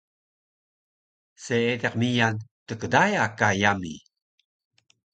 Seediq 1.43 1.93
miyan 2.01 2.35
Tgdaya 2.67 3.25
ka 3.37 3.49
yami 3.61 3.93